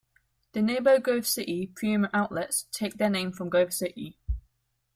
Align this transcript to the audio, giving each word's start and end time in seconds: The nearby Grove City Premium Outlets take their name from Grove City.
The 0.53 0.63
nearby 0.63 0.97
Grove 0.97 1.27
City 1.27 1.67
Premium 1.67 2.09
Outlets 2.11 2.65
take 2.71 2.97
their 2.97 3.07
name 3.11 3.31
from 3.31 3.49
Grove 3.49 3.71
City. 3.71 4.17